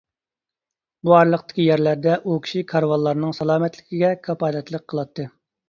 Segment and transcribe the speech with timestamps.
[1.07, 5.31] بۇ ئارىلىقتىكى يەرلەردە ئۇ كىشى كارۋانلارنىڭ سالامەتلىكىگە كاپالەتلىك قىلاتتى.